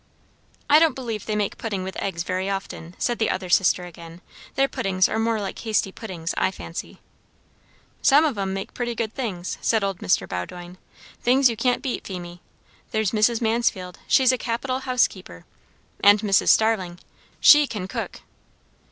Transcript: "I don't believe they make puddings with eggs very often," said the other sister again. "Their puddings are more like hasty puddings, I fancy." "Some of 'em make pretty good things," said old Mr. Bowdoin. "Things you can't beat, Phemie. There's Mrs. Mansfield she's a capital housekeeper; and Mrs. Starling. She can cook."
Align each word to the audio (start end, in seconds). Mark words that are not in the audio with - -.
"I 0.67 0.79
don't 0.79 0.95
believe 0.95 1.27
they 1.27 1.35
make 1.35 1.59
puddings 1.59 1.83
with 1.83 2.01
eggs 2.01 2.23
very 2.23 2.49
often," 2.49 2.95
said 2.97 3.19
the 3.19 3.29
other 3.29 3.49
sister 3.49 3.83
again. 3.83 4.21
"Their 4.55 4.67
puddings 4.67 5.07
are 5.07 5.19
more 5.19 5.39
like 5.39 5.59
hasty 5.59 5.91
puddings, 5.91 6.33
I 6.37 6.49
fancy." 6.49 7.01
"Some 8.01 8.25
of 8.25 8.35
'em 8.35 8.51
make 8.51 8.73
pretty 8.73 8.95
good 8.95 9.13
things," 9.13 9.59
said 9.61 9.83
old 9.83 9.99
Mr. 9.99 10.27
Bowdoin. 10.27 10.79
"Things 11.21 11.51
you 11.51 11.55
can't 11.55 11.83
beat, 11.83 12.03
Phemie. 12.03 12.39
There's 12.89 13.11
Mrs. 13.11 13.41
Mansfield 13.43 13.99
she's 14.07 14.31
a 14.31 14.39
capital 14.39 14.79
housekeeper; 14.79 15.45
and 16.03 16.19
Mrs. 16.21 16.49
Starling. 16.49 16.97
She 17.39 17.67
can 17.67 17.87
cook." 17.87 18.21